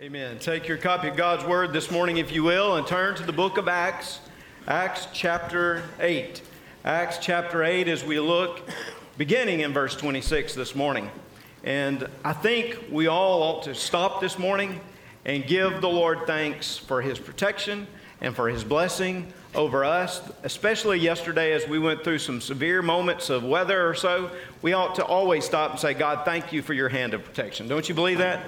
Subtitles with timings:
[0.00, 0.38] Amen.
[0.38, 3.32] Take your copy of God's Word this morning, if you will, and turn to the
[3.32, 4.20] book of Acts,
[4.68, 6.40] Acts chapter 8.
[6.84, 8.60] Acts chapter 8, as we look,
[9.16, 11.10] beginning in verse 26 this morning.
[11.64, 14.78] And I think we all ought to stop this morning
[15.24, 17.88] and give the Lord thanks for His protection
[18.20, 23.30] and for His blessing over us, especially yesterday as we went through some severe moments
[23.30, 24.30] of weather or so.
[24.62, 27.66] We ought to always stop and say, God, thank you for your hand of protection.
[27.66, 28.44] Don't you believe that?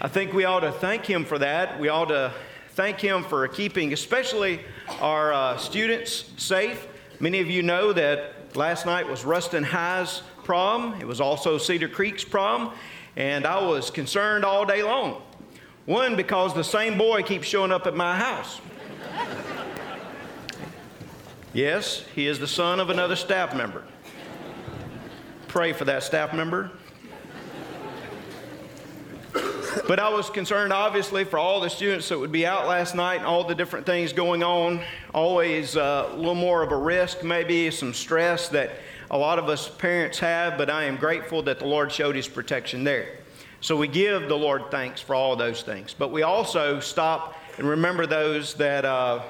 [0.00, 1.80] I think we ought to thank him for that.
[1.80, 2.32] We ought to
[2.70, 4.60] thank him for keeping, especially
[5.00, 6.86] our uh, students, safe.
[7.18, 10.94] Many of you know that last night was Ruston High's prom.
[11.00, 12.72] It was also Cedar Creek's prom,
[13.16, 15.20] and I was concerned all day long.
[15.84, 18.60] One, because the same boy keeps showing up at my house.
[21.52, 23.82] yes, he is the son of another staff member.
[25.48, 26.70] Pray for that staff member.
[29.32, 33.16] But I was concerned, obviously, for all the students that would be out last night
[33.16, 34.82] and all the different things going on.
[35.14, 38.72] Always uh, a little more of a risk, maybe some stress that
[39.10, 42.28] a lot of us parents have, but I am grateful that the Lord showed His
[42.28, 43.18] protection there.
[43.60, 45.94] So we give the Lord thanks for all those things.
[45.96, 49.22] But we also stop and remember those that uh,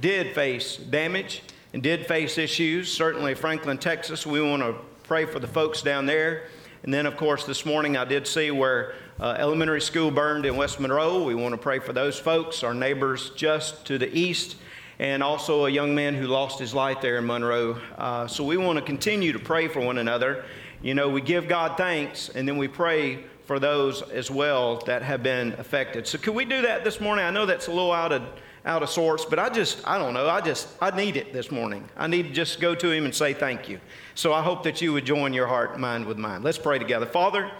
[0.00, 2.92] did face damage and did face issues.
[2.92, 6.48] Certainly, Franklin, Texas, we want to pray for the folks down there.
[6.82, 10.56] And then, of course, this morning I did see where uh, elementary school burned in
[10.56, 11.22] West Monroe.
[11.22, 14.56] We want to pray for those folks, our neighbors just to the east,
[14.98, 17.78] and also a young man who lost his life there in Monroe.
[17.98, 20.44] Uh, so we want to continue to pray for one another.
[20.80, 25.02] You know, we give God thanks, and then we pray for those as well that
[25.02, 26.06] have been affected.
[26.06, 27.24] So, could we do that this morning?
[27.26, 28.22] I know that's a little out of
[28.64, 31.50] out of sorts, but I just, I don't know, I just, I need it this
[31.50, 31.88] morning.
[31.96, 33.80] I need to just go to him and say thank you.
[34.14, 36.42] So I hope that you would join your heart mind with mine.
[36.42, 37.06] Let's pray together.
[37.06, 37.50] Father,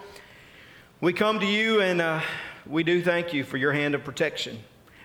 [1.00, 2.20] we come to you and uh,
[2.66, 4.58] we do thank you for your hand of protection.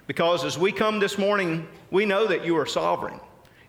[0.07, 3.17] Because as we come this morning, we know that you are sovereign.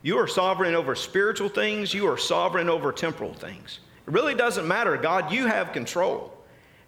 [0.03, 3.79] You are sovereign over spiritual things, you are sovereign over temporal things.
[4.09, 4.97] It really doesn't matter.
[4.97, 6.37] God, you have control.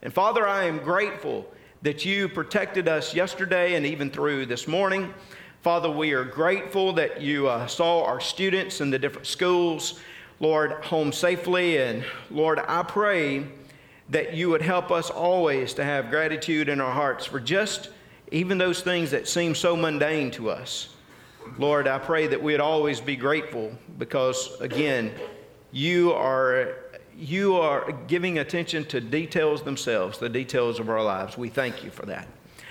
[0.02, 1.46] And Father, I am grateful
[1.82, 5.14] that you protected us yesterday and even through this morning.
[5.62, 10.00] Father, we are grateful that you uh, saw our students in the different schools,
[10.40, 11.78] Lord, home safely.
[11.78, 13.46] And Lord, I pray
[14.10, 17.90] that you would help us always to have gratitude in our hearts for just
[18.30, 20.94] even those things that seem so mundane to us.
[21.58, 25.12] Lord, I pray that we'd always be grateful because, again,
[25.72, 26.76] you are
[27.18, 31.36] you are giving attention to details themselves, the details of our lives.
[31.36, 32.28] We thank you for that.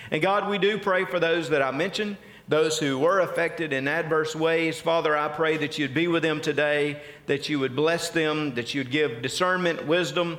[0.09, 2.15] And God, we do pray for those that I mentioned,
[2.47, 4.79] those who were affected in adverse ways.
[4.79, 8.73] Father, I pray that you'd be with them today, that you would bless them, that
[8.73, 10.37] you'd give discernment, wisdom,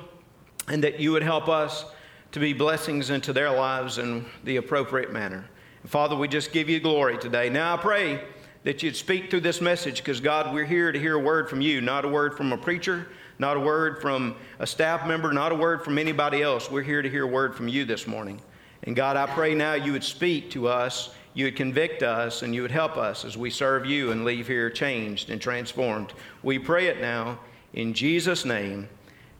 [0.69, 1.85] and that you would help us
[2.31, 5.45] to be blessings into their lives in the appropriate manner.
[5.81, 7.49] And Father, we just give you glory today.
[7.49, 8.23] Now I pray
[8.63, 11.61] that you'd speak through this message because, God, we're here to hear a word from
[11.61, 13.07] you, not a word from a preacher
[13.39, 16.69] not a word from a staff member, not a word from anybody else.
[16.69, 18.39] We're here to hear a word from you this morning.
[18.83, 22.53] And God, I pray now you would speak to us, you would convict us, and
[22.53, 26.13] you would help us as we serve you and leave here changed and transformed.
[26.43, 27.39] We pray it now
[27.73, 28.89] in Jesus' name.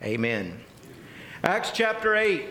[0.02, 0.62] Amen.
[1.44, 2.44] Acts chapter 8.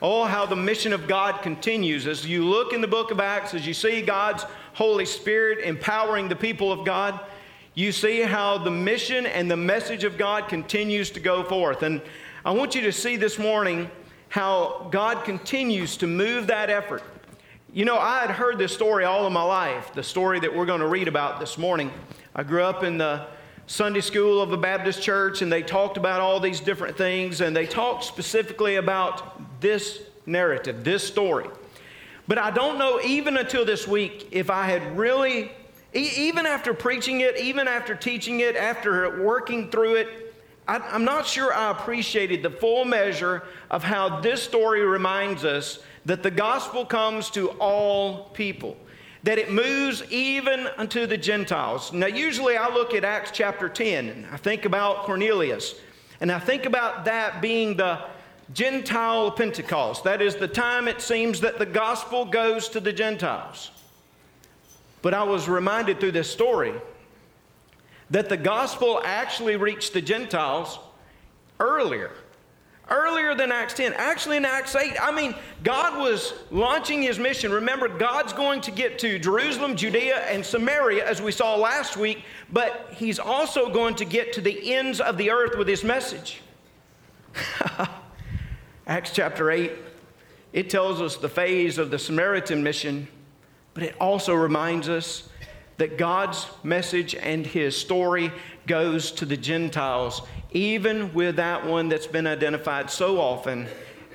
[0.00, 2.06] Oh, how the mission of God continues.
[2.06, 6.26] As you look in the book of Acts, as you see God's Holy Spirit empowering
[6.26, 7.20] the people of God,
[7.74, 11.82] you see how the mission and the message of God continues to go forth.
[11.82, 12.00] And
[12.42, 13.90] I want you to see this morning
[14.30, 17.02] how God continues to move that effort.
[17.70, 20.64] You know, I had heard this story all of my life, the story that we're
[20.64, 21.92] going to read about this morning.
[22.34, 23.26] I grew up in the
[23.70, 27.54] Sunday school of a Baptist church, and they talked about all these different things, and
[27.54, 31.46] they talked specifically about this narrative, this story.
[32.26, 35.52] But I don't know, even until this week, if I had really
[35.92, 40.34] even after preaching it, even after teaching it, after working through it,
[40.66, 45.78] I, am not sure I appreciated the full measure of how this story reminds us
[46.06, 48.76] that the gospel comes to all people,
[49.22, 51.92] that it moves even unto the Gentiles.
[51.92, 55.74] Now, usually I look at Acts chapter 10, and I think about Cornelius,
[56.20, 58.04] and I think about that being the
[58.52, 60.04] Gentile Pentecost.
[60.04, 63.70] That is the time it seems that the gospel goes to the Gentiles.
[65.02, 66.74] But I was reminded through this story
[68.10, 70.78] that the gospel actually reached the Gentiles
[71.58, 72.10] earlier.
[72.90, 73.92] Earlier than Acts 10.
[73.92, 77.52] Actually, in Acts 8, I mean, God was launching his mission.
[77.52, 82.24] Remember, God's going to get to Jerusalem, Judea, and Samaria, as we saw last week,
[82.52, 86.42] but he's also going to get to the ends of the earth with his message.
[88.86, 89.72] Acts chapter 8
[90.52, 93.06] it tells us the phase of the Samaritan mission,
[93.72, 95.28] but it also reminds us
[95.76, 98.32] that God's message and his story
[98.66, 100.22] goes to the Gentiles,
[100.52, 103.66] even with that one that's been identified so often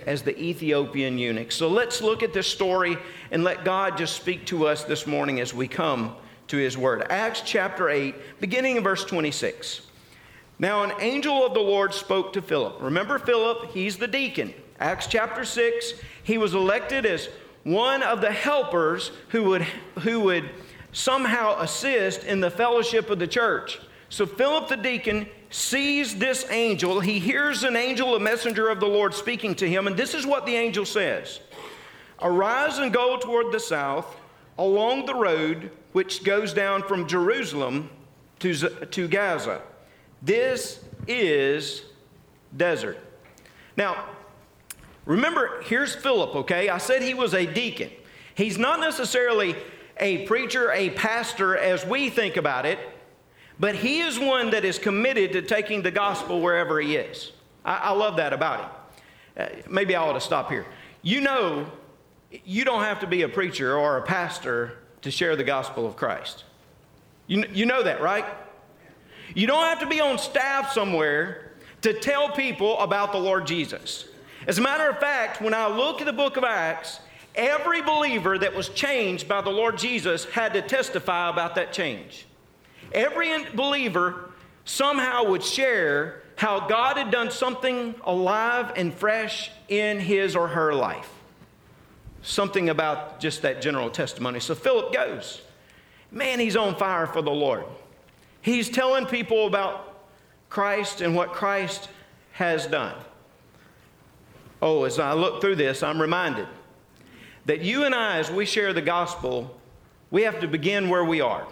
[0.05, 1.51] as the Ethiopian eunuch.
[1.51, 2.97] So let's look at this story
[3.31, 6.15] and let God just speak to us this morning as we come
[6.47, 7.05] to his word.
[7.09, 9.81] Acts chapter 8, beginning in verse 26.
[10.59, 12.77] Now, an angel of the Lord spoke to Philip.
[12.79, 14.53] Remember Philip, he's the deacon.
[14.79, 15.93] Acts chapter 6,
[16.23, 17.29] he was elected as
[17.63, 19.63] one of the helpers who would,
[19.99, 20.49] who would
[20.91, 23.79] somehow assist in the fellowship of the church.
[24.09, 26.99] So, Philip the deacon sees this angel.
[26.99, 30.25] He hears an angel, a messenger of the Lord, speaking to him, and this is
[30.25, 31.39] what the angel says
[32.21, 34.17] Arise and go toward the south
[34.57, 37.89] along the road which goes down from Jerusalem
[38.39, 39.61] to, to Gaza.
[40.21, 41.83] This is
[42.55, 42.97] desert.
[43.77, 44.05] Now,
[45.05, 46.69] remember, here's Philip, okay?
[46.69, 47.89] I said he was a deacon.
[48.33, 49.55] He's not necessarily
[49.97, 52.79] a preacher, a pastor as we think about it,
[53.59, 57.31] but he is one that is committed to taking the gospel wherever he is.
[57.63, 58.69] I, I love that about him.
[59.37, 60.65] Uh, maybe I ought to stop here.
[61.01, 61.71] You know,
[62.43, 65.95] you don't have to be a preacher or a pastor to share the gospel of
[65.95, 66.43] Christ.
[67.27, 68.25] You, you know that, right?
[69.33, 74.07] You don't have to be on staff somewhere to tell people about the Lord Jesus.
[74.47, 76.99] As a matter of fact, when I look at the book of Acts,
[77.35, 82.25] every believer that was changed by the Lord Jesus had to testify about that change.
[82.95, 84.31] Every believer
[84.63, 90.73] somehow would share how God had done something alive and fresh in his or her
[90.73, 91.11] life.
[92.21, 94.39] Something about just that general testimony.
[94.39, 95.41] So Philip goes.
[96.09, 97.65] Man, he's on fire for the Lord.
[98.41, 100.05] He's telling people about
[100.49, 101.89] Christ and what Christ
[102.31, 102.95] has done.
[104.61, 106.47] Oh, as I look through this, I'm reminded
[107.45, 109.59] that you and I, as we share the gospel,
[110.11, 111.45] we have to begin where we are.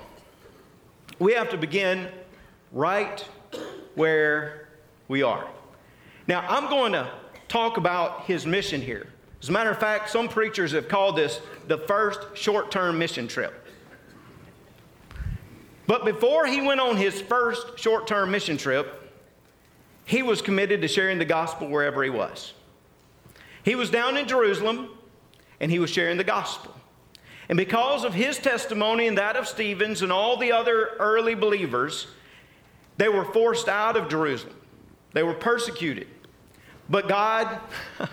[1.19, 2.10] We have to begin
[2.71, 3.24] right
[3.95, 4.68] where
[5.07, 5.48] we are.
[6.27, 7.10] Now, I'm going to
[7.48, 9.07] talk about his mission here.
[9.42, 13.27] As a matter of fact, some preachers have called this the first short term mission
[13.27, 13.54] trip.
[15.86, 19.12] But before he went on his first short term mission trip,
[20.06, 22.54] he was committed to sharing the gospel wherever he was.
[23.63, 24.89] He was down in Jerusalem
[25.59, 26.74] and he was sharing the gospel.
[27.50, 32.07] And because of his testimony and that of Stephen's and all the other early believers,
[32.98, 34.56] they were forced out of Jerusalem.
[35.13, 36.07] They were persecuted.
[36.90, 37.60] But God,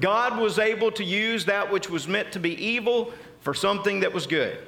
[0.00, 4.12] God was able to use that which was meant to be evil for something that
[4.12, 4.58] was good.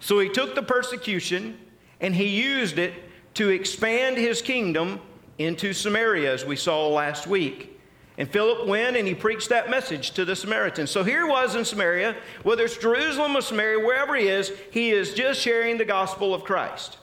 [0.00, 1.58] So he took the persecution
[2.00, 2.94] and he used it
[3.34, 5.00] to expand his kingdom
[5.38, 7.73] into Samaria, as we saw last week.
[8.16, 10.90] And Philip went and he preached that message to the Samaritans.
[10.90, 14.90] So here he was in Samaria, whether it's Jerusalem or Samaria, wherever he is, he
[14.90, 16.98] is just sharing the gospel of Christ.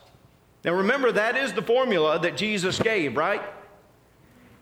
[0.63, 3.41] Now remember, that is the formula that Jesus gave, right?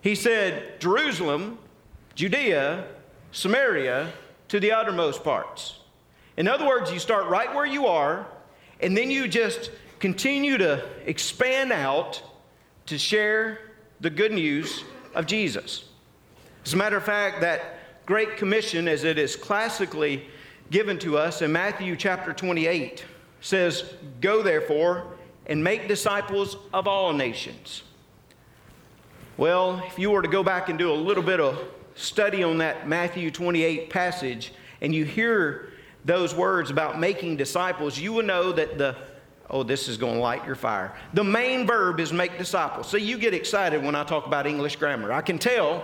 [0.02, 1.60] He said, Jerusalem,
[2.16, 2.86] Judea,
[3.32, 4.12] Samaria,
[4.48, 5.80] to the uttermost parts.
[6.36, 8.26] In other words, you start right where you are,
[8.80, 12.24] and then you just continue to expand out
[12.86, 13.60] to share
[14.00, 15.84] the good news of Jesus.
[16.70, 20.28] As a matter of fact, that Great Commission, as it is classically
[20.70, 23.04] given to us in Matthew chapter 28,
[23.42, 25.08] says, Go therefore
[25.48, 27.82] and make disciples of all nations.
[29.36, 31.60] Well, if you were to go back and do a little bit of
[31.96, 35.74] study on that Matthew 28 passage, and you hear
[36.06, 38.96] those words about making disciples, you will know that the
[39.52, 40.94] Oh, this is going to light your fire.
[41.16, 42.92] The main verb is make disciples.
[42.92, 45.12] See, you get excited when I talk about English grammar.
[45.12, 45.84] I can tell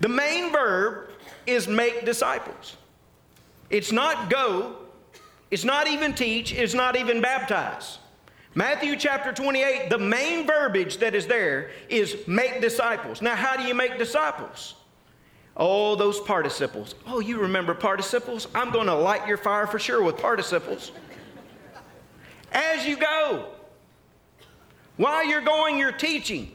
[0.00, 1.10] the main verb
[1.46, 2.76] is make disciples.
[3.70, 4.76] It's not go,
[5.50, 7.98] it's not even teach, it's not even baptize.
[8.54, 13.22] Matthew chapter 28, the main verbiage that is there is make disciples.
[13.22, 14.74] Now, how do you make disciples?
[15.56, 16.94] Oh, those participles.
[17.06, 18.48] Oh, you remember participles?
[18.54, 20.92] I'm going to light your fire for sure with participles.
[22.52, 23.46] As you go,
[24.96, 26.50] while you're going, you're teaching,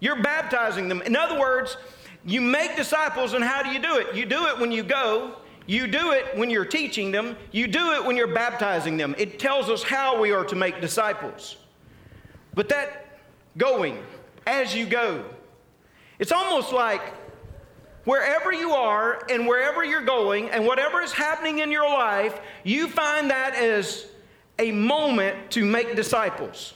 [0.00, 1.02] you're baptizing them.
[1.02, 1.76] In other words,
[2.24, 4.14] you make disciples, and how do you do it?
[4.14, 5.36] You do it when you go,
[5.66, 9.14] you do it when you're teaching them, you do it when you're baptizing them.
[9.18, 11.56] It tells us how we are to make disciples.
[12.54, 13.20] But that
[13.56, 14.02] going,
[14.46, 15.24] as you go,
[16.18, 17.00] it's almost like
[18.04, 22.88] wherever you are and wherever you're going and whatever is happening in your life, you
[22.88, 24.06] find that as
[24.58, 26.74] a moment to make disciples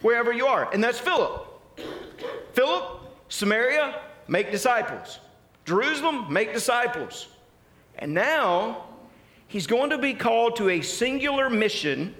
[0.00, 0.72] wherever you are.
[0.72, 1.44] And that's Philip.
[2.52, 5.18] Philip, Samaria, make disciples.
[5.64, 7.28] Jerusalem, make disciples.
[7.98, 8.84] And now
[9.48, 12.14] he's going to be called to a singular mission,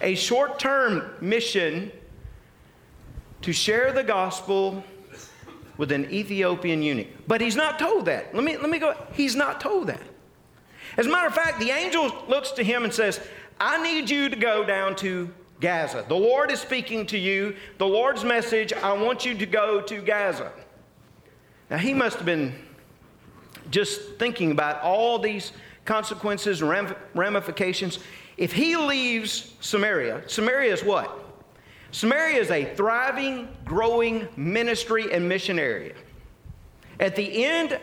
[0.00, 1.90] a short term mission
[3.42, 4.84] to share the gospel
[5.78, 7.08] with an Ethiopian eunuch.
[7.26, 8.34] But he's not told that.
[8.34, 8.94] Let me, let me go.
[9.14, 10.02] He's not told that.
[10.98, 13.20] As a matter of fact, the angel looks to him and says,
[13.58, 16.04] I need you to go down to Gaza.
[16.06, 17.56] The Lord is speaking to you.
[17.78, 20.52] The Lord's message, I want you to go to Gaza.
[21.70, 22.52] Now, he must have been
[23.70, 25.52] just thinking about all these
[25.84, 28.00] consequences and ramifications.
[28.36, 31.16] If he leaves Samaria, Samaria is what?
[31.92, 35.94] Samaria is a thriving, growing ministry and mission area.
[36.98, 37.78] At the end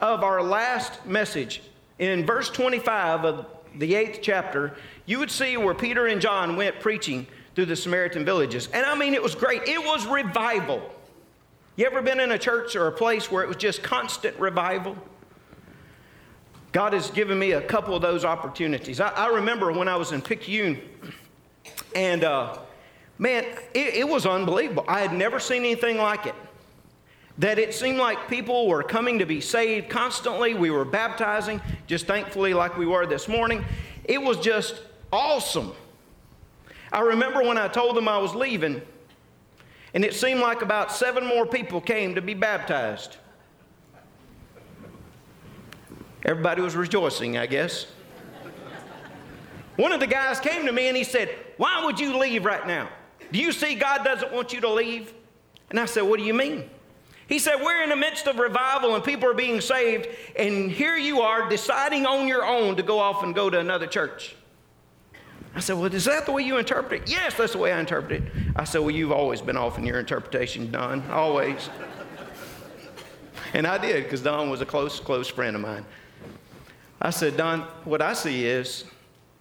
[0.00, 1.62] of our last message,
[1.98, 3.46] in verse 25 of
[3.76, 4.74] the eighth chapter,
[5.06, 8.68] you would see where Peter and John went preaching through the Samaritan villages.
[8.72, 9.62] And I mean, it was great.
[9.68, 10.94] It was revival.
[11.80, 14.98] You ever been in a church or a place where it was just constant revival?
[16.72, 19.00] God has given me a couple of those opportunities.
[19.00, 20.78] I, I remember when I was in Picayune,
[21.94, 22.58] and uh,
[23.16, 24.84] man, it, it was unbelievable.
[24.88, 26.34] I had never seen anything like it.
[27.38, 30.52] That it seemed like people were coming to be saved constantly.
[30.52, 33.64] We were baptizing, just thankfully, like we were this morning.
[34.04, 35.72] It was just awesome.
[36.92, 38.82] I remember when I told them I was leaving,
[39.94, 43.16] and it seemed like about seven more people came to be baptized.
[46.24, 47.86] Everybody was rejoicing, I guess.
[49.76, 52.66] One of the guys came to me and he said, Why would you leave right
[52.66, 52.88] now?
[53.32, 55.14] Do you see God doesn't want you to leave?
[55.70, 56.68] And I said, What do you mean?
[57.26, 60.96] He said, We're in the midst of revival and people are being saved, and here
[60.96, 64.36] you are deciding on your own to go off and go to another church.
[65.54, 67.10] I said, Well, is that the way you interpret it?
[67.10, 68.32] Yes, that's the way I interpret it.
[68.56, 71.68] I said, Well, you've always been off in your interpretation, Don, always.
[73.52, 75.84] and I did, because Don was a close, close friend of mine.
[77.02, 78.84] I said, Don, what I see is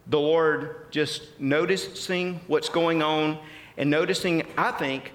[0.07, 3.37] the Lord just noticing what's going on
[3.77, 5.13] and noticing, I think,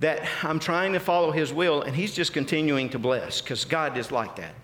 [0.00, 3.96] that I'm trying to follow His will, and He's just continuing to bless because God
[3.96, 4.54] is like that.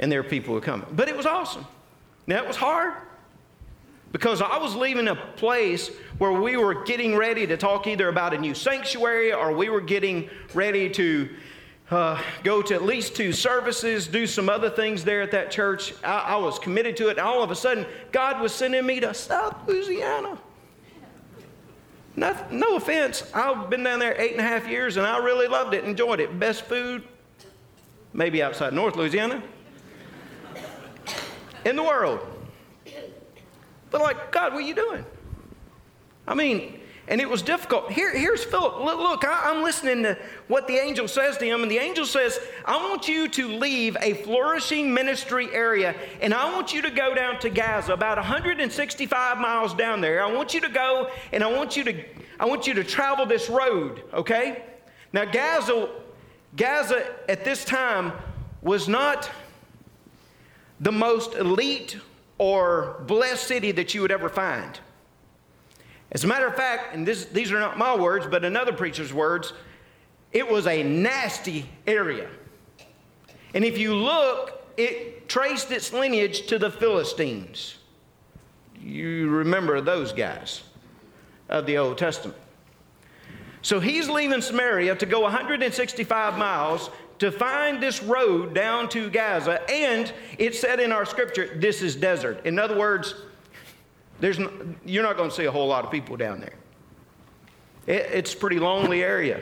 [0.00, 0.84] And there are people who come.
[0.92, 1.66] But it was awesome.
[2.26, 2.94] Now, it was hard
[4.12, 8.34] because I was leaving a place where we were getting ready to talk either about
[8.34, 11.30] a new sanctuary or we were getting ready to
[11.90, 15.94] uh, go to at least two services, do some other things there at that church.
[16.04, 19.00] I, I was committed to it, and all of a sudden, God was sending me
[19.00, 20.38] to South Louisiana.
[22.14, 25.48] No, no offense, I've been down there eight and a half years and I really
[25.48, 26.38] loved it, enjoyed it.
[26.38, 27.02] Best food,
[28.12, 29.42] maybe outside North Louisiana,
[31.64, 32.31] in the world.
[33.92, 35.04] But like, God, what are you doing?
[36.26, 37.90] I mean, and it was difficult.
[37.90, 38.80] Here, here's Philip.
[38.80, 40.16] Look, look I, am listening to
[40.48, 43.96] what the angel says to him, and the angel says, I want you to leave
[44.00, 49.38] a flourishing ministry area, and I want you to go down to Gaza, about 165
[49.38, 50.24] miles down there.
[50.24, 52.04] I want you to go, and I want you to,
[52.40, 54.62] I want you to travel this road, okay?
[55.12, 55.90] Now, Gaza,
[56.56, 58.12] Gaza at this time
[58.62, 59.28] was not
[60.80, 61.98] the most elite
[62.42, 64.80] or blessed city that you would ever find.
[66.10, 69.14] As a matter of fact, and this, these are not my words, but another preacher's
[69.14, 69.52] words,
[70.32, 72.28] it was a nasty area.
[73.54, 77.76] And if you look, it traced its lineage to the Philistines.
[78.76, 80.64] You remember those guys
[81.48, 82.38] of the Old Testament.
[83.62, 86.90] So he's leaving Samaria to go 165 miles
[87.22, 91.94] to find this road down to Gaza, and it said in our scripture, this is
[91.94, 92.44] desert.
[92.44, 93.14] In other words,
[94.18, 94.50] there's no,
[94.84, 96.56] you're not going to see a whole lot of people down there.
[97.86, 99.40] It, it's a pretty lonely area.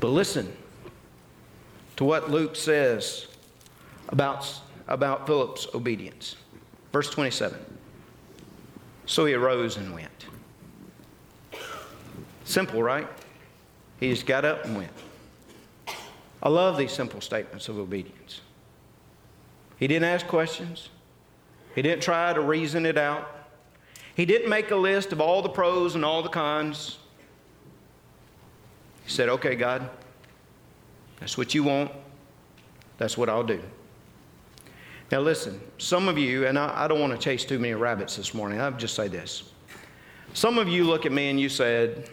[0.00, 0.52] But listen
[1.94, 3.28] to what Luke says
[4.08, 4.52] about,
[4.88, 6.34] about Philip's obedience.
[6.92, 7.56] Verse 27.
[9.06, 10.26] So he arose and went.
[12.42, 13.06] Simple, right?
[14.02, 14.90] He just got up and went.
[16.42, 18.40] I love these simple statements of obedience.
[19.78, 20.88] He didn't ask questions.
[21.76, 23.30] He didn't try to reason it out.
[24.16, 26.98] He didn't make a list of all the pros and all the cons.
[29.04, 29.88] He said, Okay, God,
[31.20, 31.92] that's what you want.
[32.98, 33.62] That's what I'll do.
[35.12, 38.16] Now, listen, some of you, and I, I don't want to chase too many rabbits
[38.16, 39.44] this morning, I'll just say this.
[40.34, 42.10] Some of you look at me and you said,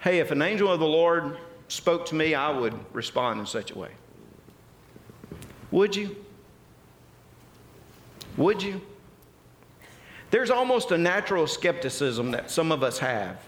[0.00, 1.38] Hey, if an angel of the Lord
[1.68, 3.90] spoke to me, I would respond in such a way.
[5.70, 6.16] Would you?
[8.36, 8.80] Would you?
[10.30, 13.38] There's almost a natural skepticism that some of us have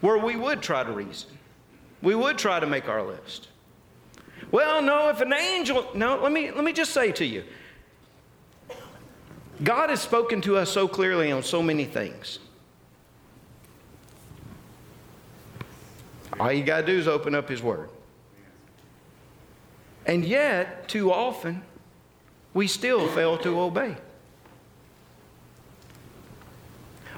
[0.00, 1.30] where we would try to reason.
[2.02, 3.48] we would try to make our list.
[4.50, 7.44] Well, no, if an angel, no, let me, let me just say to you
[9.62, 12.40] God has spoken to us so clearly on so many things.
[16.38, 17.88] All you got to do is open up His Word.
[20.06, 21.62] And yet, too often,
[22.52, 23.96] we still fail to obey.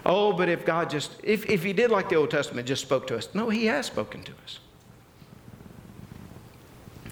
[0.05, 3.07] Oh, but if God just, if, if He did like the Old Testament, just spoke
[3.09, 3.29] to us.
[3.35, 4.61] No, He has spoken to us.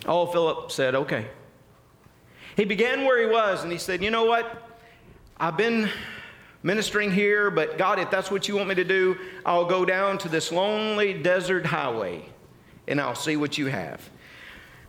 [0.07, 1.27] Oh, Philip said, okay.
[2.57, 4.71] He began where he was and he said, You know what?
[5.39, 5.91] I've been
[6.65, 9.17] ministering here, but God, if that's what you want me to do,
[9.47, 12.25] I'll go down to this lonely desert highway
[12.89, 14.11] and I'll see what you have.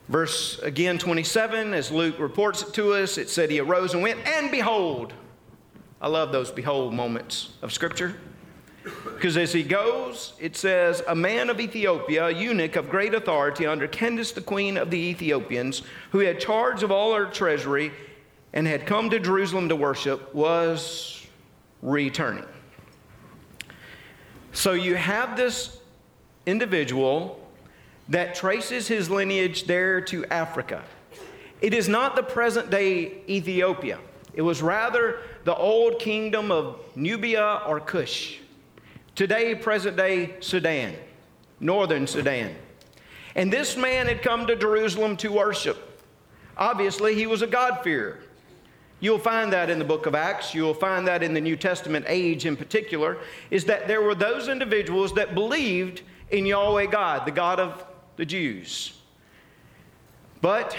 [0.07, 4.25] Verse again 27, as Luke reports it to us, it said he arose and went,
[4.25, 5.13] and behold,
[6.01, 8.15] I love those behold moments of Scripture.
[8.83, 13.65] Because as he goes, it says, A man of Ethiopia, a eunuch of great authority
[13.65, 17.91] under Candace, the queen of the Ethiopians, who had charge of all her treasury
[18.53, 21.14] and had come to Jerusalem to worship, was
[21.85, 22.43] returning.
[24.51, 25.79] So you have this
[26.45, 27.39] individual
[28.09, 30.83] that traces his lineage there to Africa.
[31.61, 33.99] It is not the present day Ethiopia,
[34.33, 38.39] it was rather the old kingdom of Nubia or Cush.
[39.13, 40.93] Today, present day Sudan,
[41.59, 42.53] northern Sudan.
[43.35, 46.01] And this man had come to Jerusalem to worship.
[46.57, 48.19] Obviously, he was a God-fearer.
[48.99, 50.53] You'll find that in the book of Acts.
[50.53, 53.17] You'll find that in the New Testament age in particular,
[53.51, 57.85] is that there were those individuals that believed in Yahweh God, the God of
[58.15, 58.93] the Jews.
[60.41, 60.77] But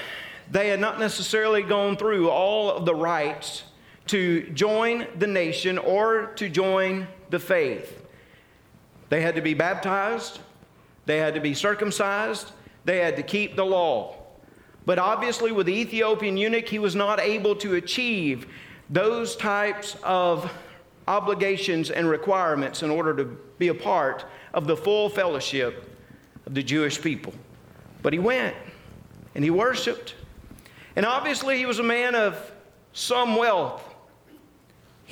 [0.51, 3.65] they had not necessarily gone through all of the rites
[4.07, 8.05] to join the nation or to join the faith.
[9.09, 10.41] They had to be baptized,
[11.05, 12.53] they had to be circumcised,
[12.85, 14.16] they had to keep the law.
[14.87, 18.47] But obviously, with the Ethiopian eunuch, he was not able to achieve
[18.89, 20.51] those types of
[21.09, 23.25] obligations and requirements in order to
[23.59, 25.99] be a part of the full fellowship
[26.47, 27.35] of the Jewish people.
[28.03, 28.55] But he went
[29.35, 30.15] and he worshiped.
[30.95, 32.53] And obviously, he was a man of
[32.93, 33.83] some wealth,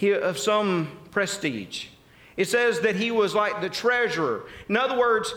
[0.03, 1.89] of some prestige.
[2.37, 4.47] It says that he was like the treasurer.
[4.69, 5.35] In other words,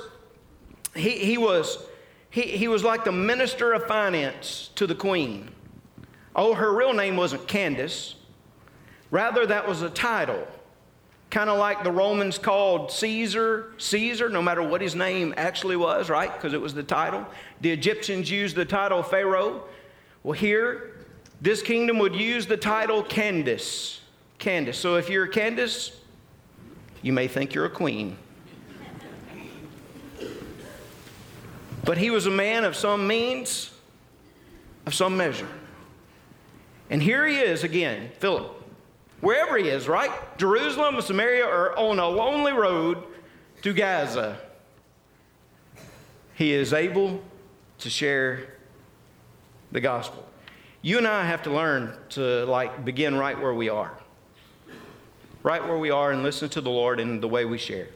[0.96, 1.84] he, he, was,
[2.30, 5.52] he, he was like the minister of finance to the queen.
[6.36, 8.16] Oh, her real name wasn't Candace.
[9.10, 10.48] Rather, that was a title.
[11.30, 16.10] Kind of like the Romans called Caesar, Caesar, no matter what his name actually was,
[16.10, 16.34] right?
[16.34, 17.26] Because it was the title.
[17.62, 19.64] The Egyptians used the title Pharaoh.
[20.24, 21.06] Well, here,
[21.42, 24.02] this kingdom would use the title Candace.
[24.40, 24.78] Candace.
[24.78, 25.92] So if you're Candace,
[27.02, 28.18] you may think you're a queen.
[31.84, 33.72] But he was a man of some means,
[34.86, 35.48] of some measure.
[36.90, 38.52] And here he is again, Philip,
[39.22, 40.12] wherever he is, right?
[40.38, 43.04] Jerusalem, or Samaria, or on a lonely road
[43.62, 44.38] to Gaza.
[46.36, 47.22] He is able
[47.80, 48.54] to share
[49.72, 50.26] the gospel.
[50.82, 53.98] You and I have to learn to like begin right where we are
[55.48, 57.88] right where we are and listen to the Lord in the way we share.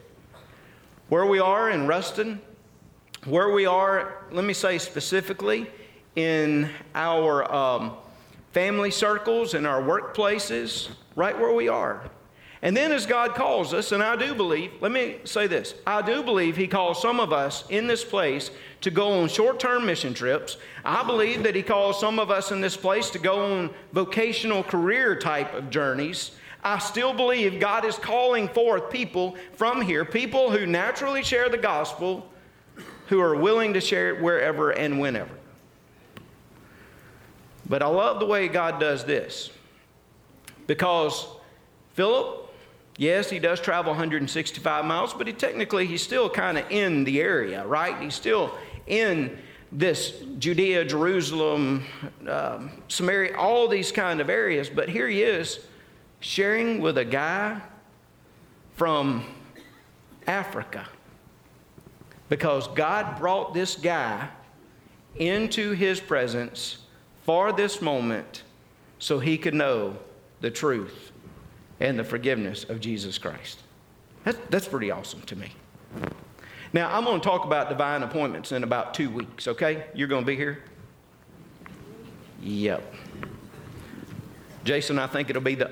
[1.10, 2.40] Where we are in Ruston,
[3.24, 5.68] where we are, let me say specifically,
[6.16, 7.92] in our um,
[8.52, 12.02] family circles, in our workplaces, right where we are.
[12.64, 16.02] And then as God calls us, and I do believe, let me say this I
[16.02, 18.50] do believe He calls some of us in this place
[18.82, 20.56] to go on short term mission trips.
[20.84, 24.62] I believe that He calls some of us in this place to go on vocational
[24.62, 26.32] career type of journeys.
[26.64, 31.58] I still believe God is calling forth people from here, people who naturally share the
[31.58, 32.28] gospel,
[33.06, 35.34] who are willing to share it wherever and whenever.
[37.68, 39.50] But I love the way God does this
[40.66, 41.26] because
[41.94, 42.52] Philip,
[42.96, 47.20] yes, he does travel 165 miles, but he technically he's still kind of in the
[47.20, 48.00] area, right?
[48.00, 48.52] He's still
[48.86, 49.38] in
[49.70, 51.84] this Judea, Jerusalem,
[52.28, 54.68] um, Samaria, all these kind of areas.
[54.68, 55.60] But here he is
[56.20, 57.60] sharing with a guy
[58.76, 59.24] from
[60.26, 60.86] Africa
[62.32, 64.26] because God brought this guy
[65.16, 66.78] into his presence
[67.24, 68.44] for this moment
[68.98, 69.98] so he could know
[70.40, 71.12] the truth
[71.78, 73.60] and the forgiveness of Jesus Christ.
[74.24, 75.52] That, that's pretty awesome to me.
[76.72, 79.84] Now, I'm going to talk about divine appointments in about two weeks, okay?
[79.94, 80.64] You're going to be here?
[82.40, 82.94] Yep.
[84.64, 85.70] Jason, I think it'll be the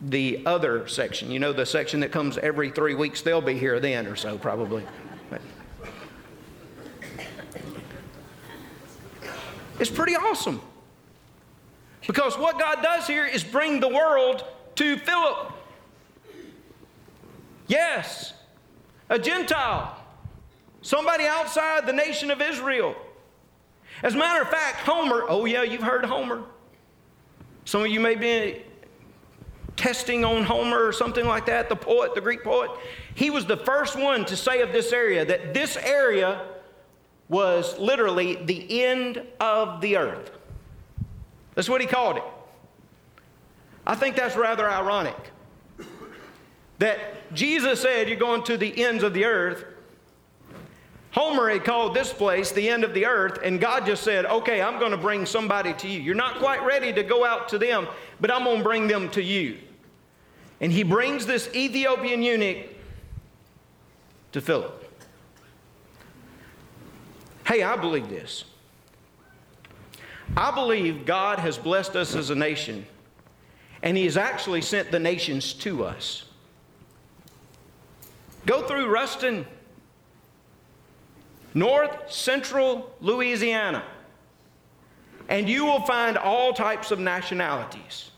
[0.00, 1.32] the other section.
[1.32, 4.38] You know, the section that comes every three weeks, they'll be here then or so,
[4.38, 4.84] probably.
[5.30, 5.40] But
[9.78, 10.60] It's pretty awesome.
[12.06, 14.44] Because what God does here is bring the world
[14.76, 15.52] to Philip.
[17.66, 18.32] Yes,
[19.08, 19.96] a Gentile,
[20.82, 22.94] somebody outside the nation of Israel.
[24.02, 26.44] As a matter of fact, Homer, oh yeah, you've heard Homer.
[27.64, 28.62] Some of you may be
[29.74, 32.70] testing on Homer or something like that, the poet, the Greek poet.
[33.14, 36.40] He was the first one to say of this area that this area
[37.28, 40.30] was literally the end of the earth.
[41.54, 42.24] That's what he called it.
[43.86, 45.16] I think that's rather ironic
[46.78, 49.64] that Jesus said, You're going to the ends of the earth.
[51.12, 54.60] Homer had called this place the end of the earth, and God just said, Okay,
[54.60, 56.00] I'm going to bring somebody to you.
[56.00, 57.86] You're not quite ready to go out to them,
[58.20, 59.58] but I'm going to bring them to you.
[60.60, 62.66] And he brings this Ethiopian eunuch
[64.32, 64.85] to Philip.
[67.46, 68.44] Hey, I believe this.
[70.36, 72.84] I believe God has blessed us as a nation,
[73.82, 76.24] and He has actually sent the nations to us.
[78.46, 79.46] Go through Ruston,
[81.54, 83.84] north central Louisiana,
[85.28, 88.10] and you will find all types of nationalities.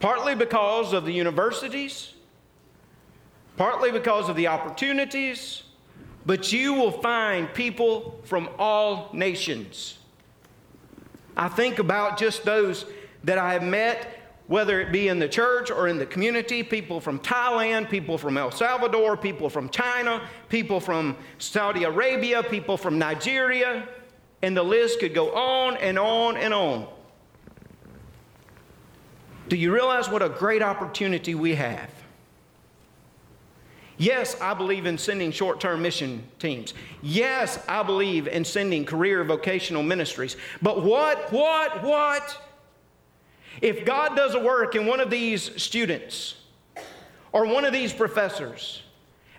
[0.00, 2.14] Partly because of the universities,
[3.58, 5.64] partly because of the opportunities,
[6.26, 9.98] but you will find people from all nations.
[11.36, 12.84] I think about just those
[13.24, 17.00] that I have met, whether it be in the church or in the community people
[17.00, 22.98] from Thailand, people from El Salvador, people from China, people from Saudi Arabia, people from
[22.98, 23.88] Nigeria,
[24.42, 26.86] and the list could go on and on and on.
[29.48, 31.90] Do you realize what a great opportunity we have?
[33.98, 36.72] Yes, I believe in sending short term mission teams.
[37.02, 40.36] Yes, I believe in sending career vocational ministries.
[40.62, 42.40] But what, what, what?
[43.60, 46.36] If God does a work in one of these students
[47.32, 48.82] or one of these professors,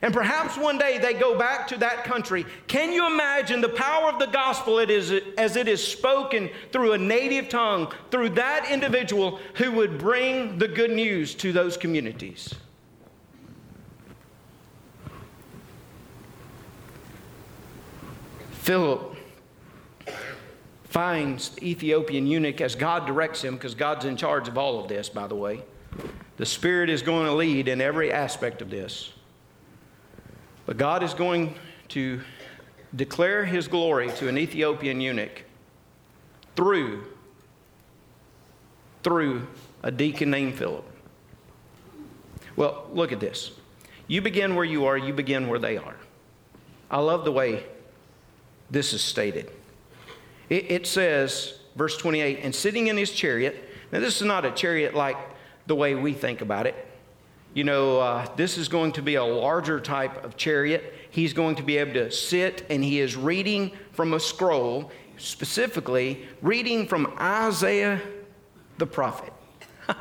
[0.01, 2.45] and perhaps one day they go back to that country.
[2.67, 6.93] Can you imagine the power of the gospel it is, as it is spoken through
[6.93, 12.55] a native tongue, through that individual who would bring the good news to those communities?
[18.69, 19.15] Philip
[20.83, 24.87] finds the Ethiopian eunuch as God directs him, because God's in charge of all of
[24.87, 25.63] this, by the way.
[26.37, 29.11] The Spirit is going to lead in every aspect of this.
[30.67, 31.55] But God is going
[31.87, 32.21] to
[32.95, 35.45] declare his glory to an Ethiopian eunuch
[36.55, 37.05] through
[39.01, 39.47] through
[39.81, 40.85] a deacon named Philip.
[42.55, 43.49] Well, look at this.
[44.05, 45.95] You begin where you are, you begin where they are.
[46.91, 47.63] I love the way
[48.69, 49.51] this is stated.
[50.49, 53.69] It, it says, verse 28, and sitting in his chariot.
[53.91, 55.17] Now, this is not a chariot like
[55.67, 56.75] the way we think about it.
[57.53, 60.93] You know, uh, this is going to be a larger type of chariot.
[61.09, 66.27] He's going to be able to sit and he is reading from a scroll, specifically
[66.41, 68.01] reading from Isaiah
[68.77, 69.33] the prophet.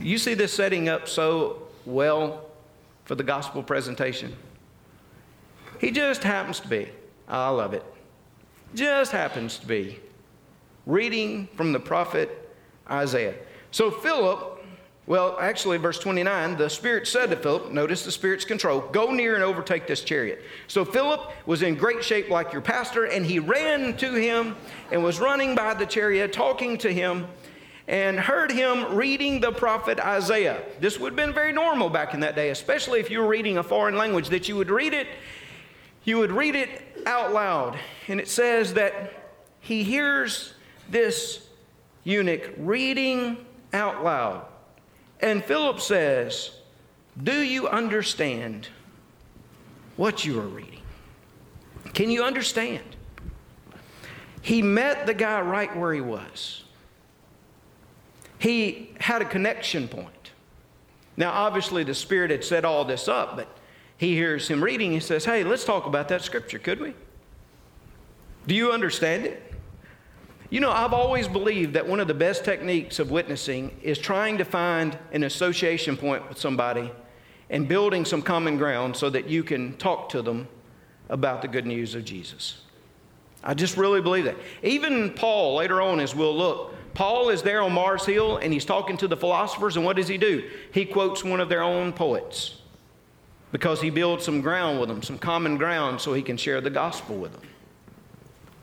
[0.00, 2.46] you see this setting up so well
[3.04, 4.34] for the gospel presentation?
[5.82, 6.88] He just happens to be,
[7.26, 7.84] I love it,
[8.72, 9.98] just happens to be
[10.86, 12.54] reading from the prophet
[12.88, 13.34] Isaiah.
[13.72, 14.64] So Philip,
[15.08, 19.34] well, actually, verse 29, the Spirit said to Philip, notice the Spirit's control, go near
[19.34, 20.42] and overtake this chariot.
[20.68, 24.54] So Philip was in great shape like your pastor, and he ran to him
[24.92, 27.26] and was running by the chariot, talking to him
[27.88, 30.62] and heard him reading the prophet Isaiah.
[30.78, 33.58] This would have been very normal back in that day, especially if you were reading
[33.58, 35.08] a foreign language, that you would read it
[36.04, 39.12] you would read it out loud, and it says that
[39.60, 40.54] he hears
[40.88, 41.46] this
[42.04, 43.38] eunuch reading
[43.72, 44.44] out loud.
[45.20, 46.50] And Philip says,
[47.22, 48.68] Do you understand
[49.96, 50.80] what you are reading?
[51.94, 52.96] Can you understand?
[54.40, 56.64] He met the guy right where he was.
[58.38, 60.32] He had a connection point.
[61.16, 63.56] Now, obviously, the Spirit had set all this up, but
[64.02, 64.90] he hears him reading.
[64.90, 66.92] He says, Hey, let's talk about that scripture, could we?
[68.48, 69.40] Do you understand it?
[70.50, 74.38] You know, I've always believed that one of the best techniques of witnessing is trying
[74.38, 76.90] to find an association point with somebody
[77.48, 80.48] and building some common ground so that you can talk to them
[81.08, 82.60] about the good news of Jesus.
[83.44, 84.36] I just really believe that.
[84.64, 88.64] Even Paul, later on, as we'll look, Paul is there on Mars Hill and he's
[88.64, 90.50] talking to the philosophers, and what does he do?
[90.72, 92.61] He quotes one of their own poets
[93.52, 96.70] because he builds some ground with them, some common ground, so he can share the
[96.70, 97.42] gospel with them.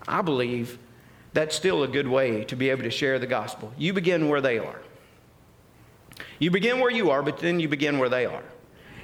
[0.08, 0.80] I believe
[1.34, 3.72] that's still a good way to be able to share the gospel.
[3.78, 4.82] You begin where they are.
[6.40, 8.44] You begin where you are, but then you begin where they are.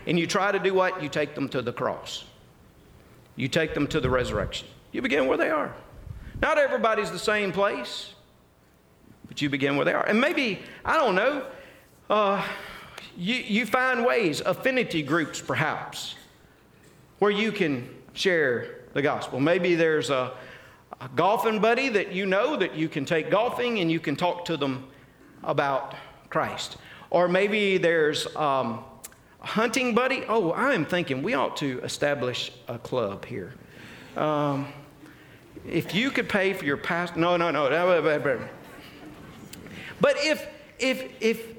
[0.07, 1.01] And you try to do what?
[1.03, 2.25] You take them to the cross.
[3.35, 4.67] You take them to the resurrection.
[4.91, 5.73] You begin where they are.
[6.41, 8.13] Not everybody's the same place,
[9.27, 10.05] but you begin where they are.
[10.05, 11.45] And maybe, I don't know,
[12.09, 12.45] uh,
[13.17, 16.15] you, you find ways, affinity groups perhaps,
[17.19, 19.39] where you can share the gospel.
[19.39, 20.33] Maybe there's a,
[21.01, 24.45] a golfing buddy that you know that you can take golfing and you can talk
[24.45, 24.87] to them
[25.43, 25.95] about
[26.29, 26.77] Christ.
[27.09, 28.83] Or maybe there's um,
[29.41, 30.23] a hunting buddy.
[30.27, 33.53] Oh, I am thinking we ought to establish a club here.
[34.17, 34.67] Um,
[35.67, 37.69] if you could pay for your past, no, no, no.
[40.01, 40.47] But if
[40.79, 41.54] if if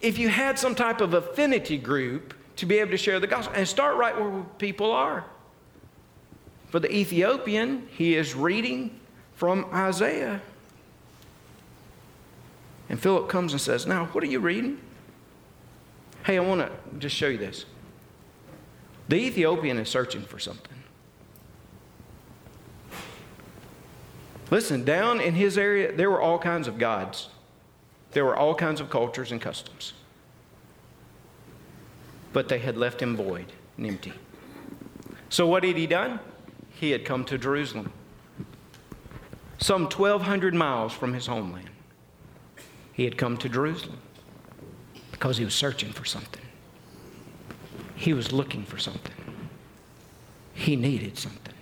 [0.00, 3.54] if you had some type of affinity group to be able to share the gospel
[3.56, 5.24] and start right where people are.
[6.70, 8.98] For the Ethiopian, he is reading
[9.34, 10.42] from Isaiah.
[12.88, 14.80] And Philip comes and says, Now, what are you reading?
[16.24, 17.64] Hey, I want to just show you this.
[19.08, 20.76] The Ethiopian is searching for something.
[24.50, 27.28] Listen, down in his area, there were all kinds of gods.
[28.12, 29.92] There were all kinds of cultures and customs.
[32.32, 34.12] But they had left him void and empty.
[35.28, 36.20] So, what had he done?
[36.70, 37.92] He had come to Jerusalem,
[39.58, 41.70] some 1,200 miles from his homeland.
[42.92, 43.98] He had come to Jerusalem
[45.10, 46.42] because he was searching for something.
[47.96, 49.14] He was looking for something.
[50.54, 51.54] He needed something.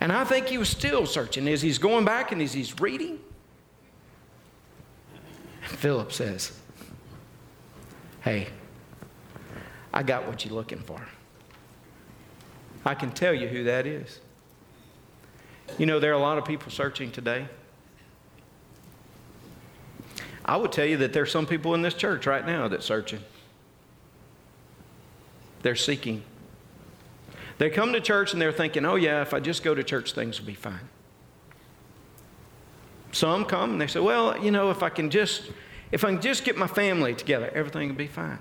[0.00, 3.18] And I think he was still searching as he's going back and as he's reading.
[5.68, 6.52] Philip says,
[8.20, 8.48] Hey,
[9.92, 11.00] I got what you're looking for.
[12.84, 14.20] I can tell you who that is.
[15.76, 17.46] You know, there are a lot of people searching today.
[20.44, 23.20] I would tell you that there's some people in this church right now that's searching.
[25.62, 26.22] They're seeking.
[27.58, 30.12] They come to church and they're thinking, oh, yeah, if I just go to church,
[30.12, 30.88] things will be fine.
[33.18, 35.50] Some come and they say, well, you know, if I can just
[35.90, 38.38] if I can just get my family together, everything will be fine.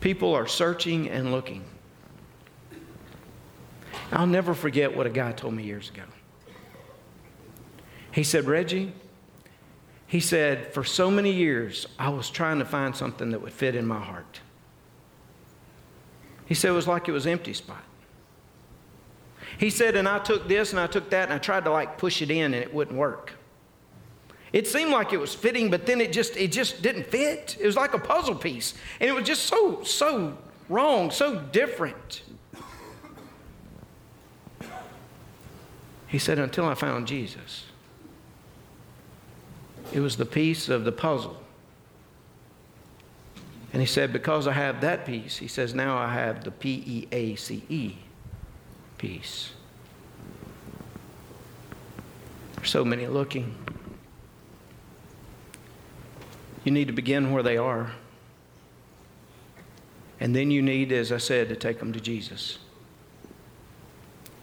[0.00, 1.64] People are searching and looking.
[4.10, 6.04] I'll never forget what a guy told me years ago.
[8.10, 8.94] He said, Reggie,
[10.06, 13.74] he said, for so many years, I was trying to find something that would fit
[13.74, 14.40] in my heart.
[16.46, 17.84] He said it was like it was empty spot.
[19.56, 21.96] He said, and I took this and I took that and I tried to like
[21.96, 23.32] push it in and it wouldn't work.
[24.52, 27.56] It seemed like it was fitting, but then it just it just didn't fit.
[27.60, 28.74] It was like a puzzle piece.
[29.00, 30.36] And it was just so so
[30.68, 32.22] wrong, so different.
[36.06, 37.66] He said until I found Jesus.
[39.92, 41.42] It was the piece of the puzzle.
[43.72, 46.82] And he said, Because I have that piece, he says, now I have the P
[46.86, 47.96] E A C E
[48.98, 49.52] There's
[52.64, 53.54] so many looking.
[56.64, 57.92] You need to begin where they are.
[60.20, 62.58] And then you need, as I said, to take them to Jesus.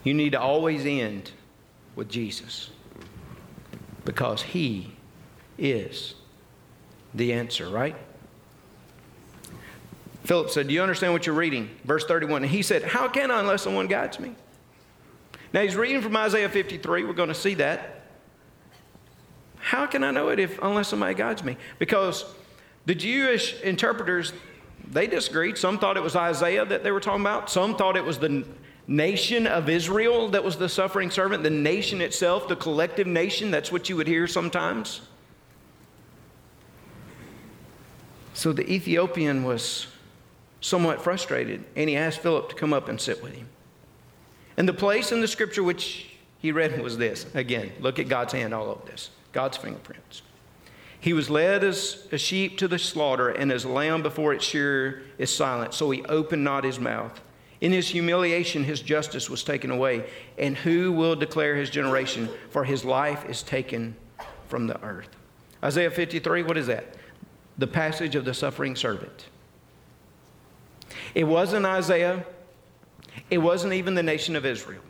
[0.03, 1.31] You need to always end
[1.95, 2.69] with Jesus
[4.05, 4.93] because He
[5.57, 6.15] is
[7.13, 7.95] the answer, right?
[10.25, 11.69] Philip said, Do you understand what you're reading?
[11.83, 12.43] Verse 31.
[12.43, 14.35] And he said, How can I unless someone guides me?
[15.55, 17.05] Now he's reading from Isaiah 53.
[17.05, 18.01] We're going to see that.
[19.55, 21.55] How can I know it if unless somebody guides me?
[21.79, 22.25] Because
[22.85, 24.33] the Jewish interpreters,
[24.85, 25.57] they disagreed.
[25.57, 27.49] Some thought it was Isaiah that they were talking about.
[27.49, 28.43] Some thought it was the
[28.85, 33.49] nation of Israel that was the suffering servant, the nation itself, the collective nation.
[33.49, 35.03] That's what you would hear sometimes.
[38.33, 39.87] So the Ethiopian was
[40.59, 43.47] somewhat frustrated, and he asked Philip to come up and sit with him.
[44.57, 47.25] And the place in the scripture which he read was this.
[47.33, 49.09] Again, look at God's hand all over this.
[49.31, 50.21] God's fingerprints.
[50.99, 54.45] He was led as a sheep to the slaughter, and as a lamb before its
[54.45, 57.21] shearer is silent, so he opened not his mouth.
[57.61, 60.05] In his humiliation, his justice was taken away.
[60.37, 62.29] And who will declare his generation?
[62.49, 63.95] For his life is taken
[64.47, 65.09] from the earth.
[65.63, 66.95] Isaiah 53, what is that?
[67.57, 69.27] The passage of the suffering servant.
[71.13, 72.25] It wasn't Isaiah,
[73.29, 74.81] it wasn't even the nation of Israel.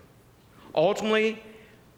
[0.73, 1.41] Ultimately,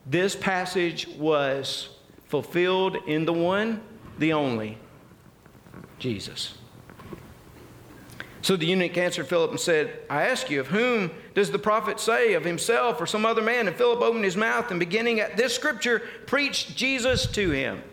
[0.06, 1.90] this passage was
[2.26, 3.82] fulfilled in the one,
[4.20, 4.78] the only,
[6.00, 6.58] Jesus.
[8.42, 12.00] So the eunuch answered Philip and said, I ask you, of whom does the prophet
[12.00, 13.68] say, of himself or some other man?
[13.68, 17.84] And Philip opened his mouth and beginning at this scripture, preached Jesus to him.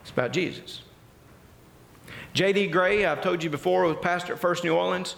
[0.00, 0.82] It's about Jesus.
[2.32, 2.68] J.D.
[2.68, 5.16] Grey, I've told you before, was pastor at First New Orleans.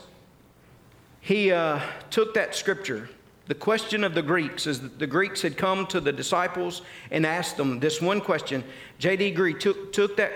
[1.23, 1.81] He uh,
[2.11, 3.09] took that scripture,
[3.47, 6.83] the question of the Greeks, as the Greeks had come to the disciples
[7.13, 8.65] and asked them this one question.
[8.99, 9.31] J.D.
[9.31, 10.33] Grey took, took, that,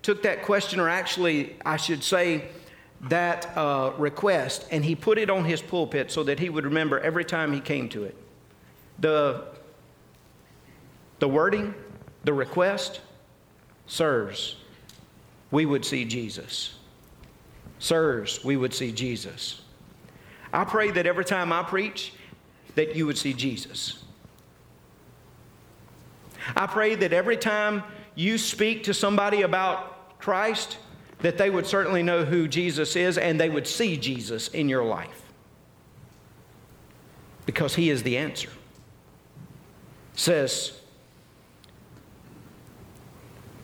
[0.00, 2.44] took that question, or actually, I should say,
[3.02, 7.00] that uh, request, and he put it on his pulpit so that he would remember
[7.00, 8.16] every time he came to it.
[9.00, 9.44] The,
[11.18, 11.74] the wording,
[12.22, 13.00] the request,
[13.88, 14.54] sirs,
[15.50, 16.76] we would see Jesus.
[17.80, 19.62] Sirs, we would see Jesus.
[20.52, 22.12] I pray that every time I preach,
[22.74, 24.02] that you would see Jesus.
[26.56, 27.82] I pray that every time
[28.14, 30.78] you speak to somebody about Christ,
[31.20, 34.84] that they would certainly know who Jesus is and they would see Jesus in your
[34.84, 35.22] life.
[37.46, 38.50] Because he is the answer.
[40.14, 40.78] says,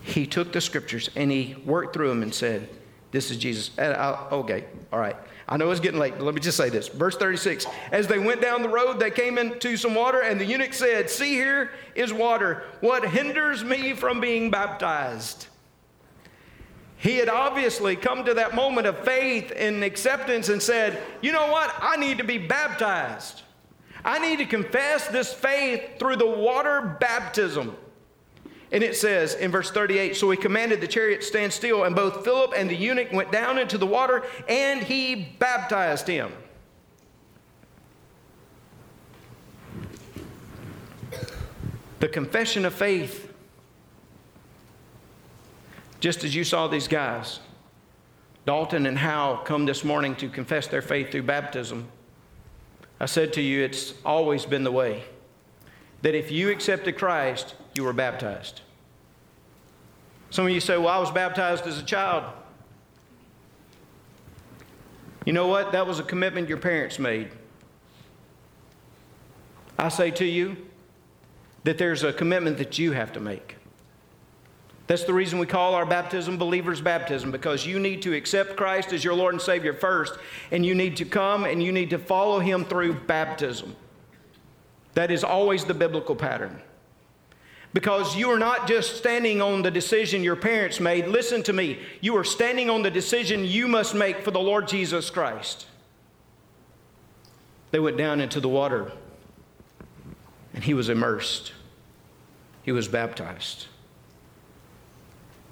[0.05, 2.69] he took the scriptures and he worked through them and said,
[3.11, 3.71] This is Jesus.
[3.79, 5.15] okay, all right.
[5.47, 6.87] I know it's getting late, but let me just say this.
[6.87, 10.45] Verse 36 As they went down the road, they came into some water, and the
[10.45, 12.63] eunuch said, See, here is water.
[12.81, 15.47] What hinders me from being baptized?
[16.97, 21.51] He had obviously come to that moment of faith and acceptance and said, You know
[21.51, 21.71] what?
[21.79, 23.43] I need to be baptized.
[24.03, 27.75] I need to confess this faith through the water baptism.
[28.75, 32.25] And it says in verse 38 So he commanded the chariot stand still, and both
[32.25, 36.33] Philip and the eunuch went down into the water, and he baptized him.
[42.01, 43.31] The confession of faith
[46.01, 47.39] just as you saw these guys,
[48.45, 51.87] Dalton and Hal, come this morning to confess their faith through baptism,
[52.99, 55.05] I said to you, it's always been the way
[56.01, 58.61] that if you accepted Christ, you were baptized.
[60.29, 62.25] Some of you say, Well, I was baptized as a child.
[65.25, 65.71] You know what?
[65.71, 67.29] That was a commitment your parents made.
[69.77, 70.55] I say to you
[71.63, 73.57] that there's a commitment that you have to make.
[74.87, 78.93] That's the reason we call our baptism believer's baptism, because you need to accept Christ
[78.93, 80.13] as your Lord and Savior first,
[80.51, 83.75] and you need to come and you need to follow Him through baptism.
[84.93, 86.61] That is always the biblical pattern.
[87.75, 91.07] Because you are not just standing on the decision your parents made.
[91.07, 91.77] Listen to me.
[91.99, 95.67] You are standing on the decision you must make for the Lord Jesus Christ.
[97.71, 98.93] They went down into the water,
[100.53, 101.51] and he was immersed,
[102.63, 103.67] he was baptized.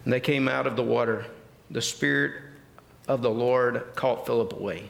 [0.06, 1.26] And they came out of the water.
[1.72, 2.42] The Spirit
[3.06, 4.90] of the Lord caught Philip away,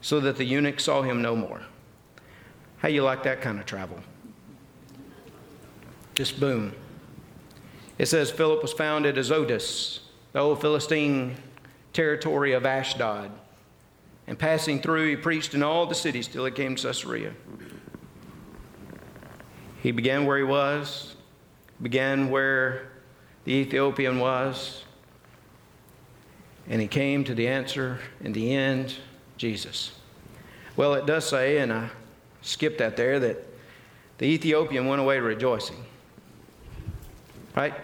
[0.00, 1.60] so that the eunuch saw him no more.
[2.78, 3.98] How you like that kind of travel?
[6.16, 6.74] Just boom.
[7.98, 10.00] It says Philip was found at Azotus,
[10.32, 11.36] the old Philistine
[11.92, 13.30] territory of Ashdod.
[14.26, 17.32] And passing through, he preached in all the cities till he came to Caesarea.
[19.82, 21.14] He began where he was,
[21.80, 22.88] began where
[23.44, 24.84] the Ethiopian was.
[26.68, 28.94] And he came to the answer in the end
[29.36, 29.92] Jesus.
[30.76, 31.90] Well, it does say, and I
[32.40, 33.46] skipped that there, that
[34.18, 35.84] the Ethiopian went away rejoicing.
[37.56, 37.74] Right?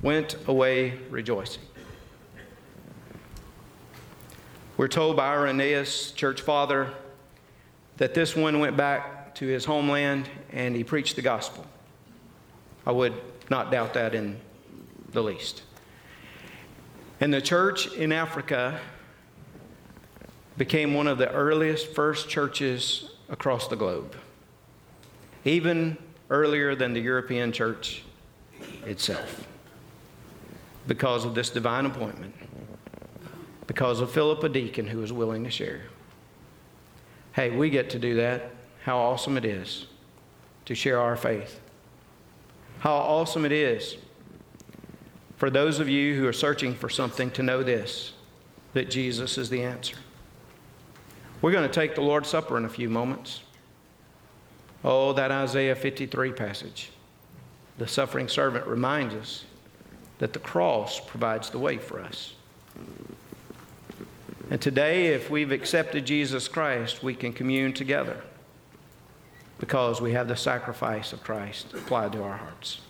[0.00, 1.62] Went away rejoicing.
[4.78, 6.90] We're told by Irenaeus, church father,
[7.98, 11.66] that this one went back to his homeland and he preached the gospel.
[12.86, 13.12] I would
[13.50, 14.40] not doubt that in
[15.12, 15.62] the least.
[17.20, 18.80] And the church in Africa
[20.56, 24.14] became one of the earliest first churches across the globe,
[25.44, 25.98] even
[26.30, 28.02] earlier than the European church
[28.86, 29.46] itself,
[30.86, 32.34] because of this divine appointment,
[33.66, 35.82] because of Philip, a deacon who was willing to share.
[37.32, 38.50] Hey, we get to do that.
[38.84, 39.86] How awesome it is
[40.66, 41.60] to share our faith
[42.84, 43.96] how awesome it is
[45.36, 48.12] for those of you who are searching for something to know this
[48.74, 49.96] that Jesus is the answer.
[51.40, 53.40] We're going to take the Lord's Supper in a few moments.
[54.84, 56.90] Oh, that Isaiah 53 passage.
[57.78, 59.44] The suffering servant reminds us
[60.18, 62.34] that the cross provides the way for us.
[64.50, 68.20] And today, if we've accepted Jesus Christ, we can commune together
[69.58, 72.80] because we have the sacrifice of Christ applied to our hearts.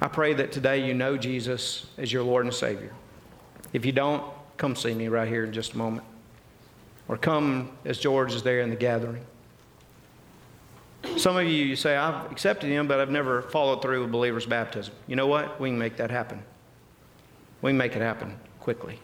[0.00, 2.92] I pray that today you know Jesus as your Lord and Savior.
[3.72, 4.22] If you don't,
[4.56, 6.06] come see me right here in just a moment.
[7.08, 9.24] Or come as George is there in the gathering.
[11.16, 14.46] Some of you, you say, I've accepted him, but I've never followed through with believer's
[14.46, 14.94] baptism.
[15.06, 15.60] You know what?
[15.60, 16.42] We can make that happen.
[17.62, 18.98] We can make it happen quickly.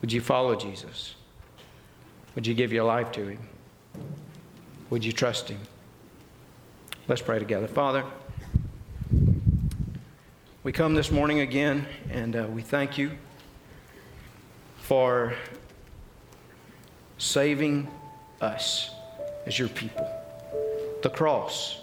[0.00, 1.14] Would you follow Jesus?
[2.34, 3.40] Would you give your life to him?
[4.90, 5.58] Would you trust him?
[7.08, 7.66] Let's pray together.
[7.66, 8.04] Father,
[10.62, 13.12] we come this morning again and uh, we thank you
[14.76, 15.34] for
[17.18, 17.88] saving
[18.40, 18.90] us
[19.46, 20.17] as your people.
[21.00, 21.80] The cross,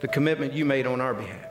[0.00, 1.46] the commitment you made on our behalf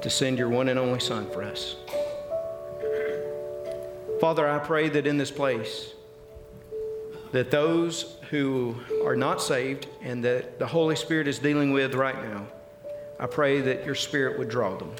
[0.00, 1.74] to send your one and only Son for us.
[4.20, 5.92] Father, I pray that in this place,
[7.32, 12.22] that those who are not saved and that the Holy Spirit is dealing with right
[12.30, 12.46] now,
[13.18, 14.92] I pray that your Spirit would draw them.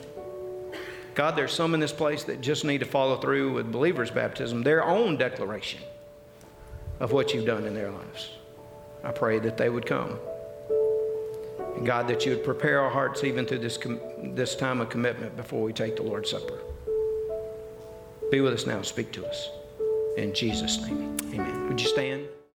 [1.15, 4.63] God, there's some in this place that just need to follow through with believers' baptism,
[4.63, 5.81] their own declaration
[7.01, 8.31] of what you've done in their lives.
[9.03, 10.19] I pray that they would come.
[11.77, 14.91] And God, that you would prepare our hearts even through this, com- this time of
[14.91, 16.59] commitment before we take the Lord's Supper.
[18.31, 18.83] Be with us now.
[18.83, 19.51] Speak to us.
[20.17, 21.69] In Jesus' name, amen.
[21.69, 22.29] Would you stand?